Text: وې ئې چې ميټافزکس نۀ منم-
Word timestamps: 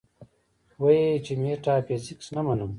وې 0.81 0.97
ئې 1.07 1.17
چې 1.25 1.33
ميټافزکس 1.41 2.27
نۀ 2.35 2.41
منم- 2.45 2.67